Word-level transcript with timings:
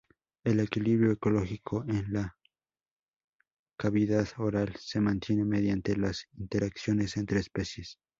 El 0.43 0.59
equilibrio 0.61 1.11
ecológico 1.11 1.83
en 1.87 2.11
la 2.11 2.35
cavidad 3.77 4.27
oral, 4.39 4.75
se 4.79 4.99
mantiene 4.99 5.45
mediante 5.45 5.95
las 5.95 6.27
interacciones 6.39 7.17
entre 7.17 7.39
especies. 7.39 7.99